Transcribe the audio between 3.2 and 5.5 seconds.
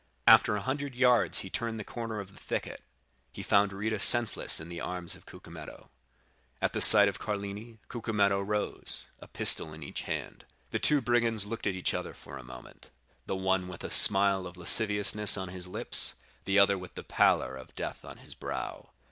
he found Rita senseless in the arms of